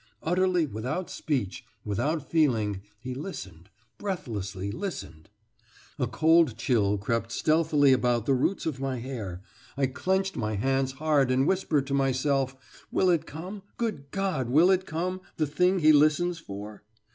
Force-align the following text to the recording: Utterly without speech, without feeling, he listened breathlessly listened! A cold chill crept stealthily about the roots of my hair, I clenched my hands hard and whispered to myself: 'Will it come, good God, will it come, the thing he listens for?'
Utterly 0.23 0.65
without 0.65 1.11
speech, 1.11 1.63
without 1.85 2.27
feeling, 2.27 2.81
he 2.99 3.13
listened 3.13 3.69
breathlessly 3.99 4.71
listened! 4.71 5.29
A 5.99 6.07
cold 6.07 6.57
chill 6.57 6.97
crept 6.97 7.31
stealthily 7.31 7.93
about 7.93 8.25
the 8.25 8.33
roots 8.33 8.65
of 8.65 8.79
my 8.79 8.97
hair, 8.97 9.43
I 9.77 9.85
clenched 9.85 10.35
my 10.35 10.55
hands 10.55 10.93
hard 10.93 11.29
and 11.29 11.45
whispered 11.45 11.85
to 11.85 11.93
myself: 11.93 12.87
'Will 12.91 13.11
it 13.11 13.27
come, 13.27 13.61
good 13.77 14.09
God, 14.09 14.49
will 14.49 14.71
it 14.71 14.87
come, 14.87 15.21
the 15.37 15.45
thing 15.45 15.77
he 15.77 15.93
listens 15.93 16.39
for?' 16.39 16.81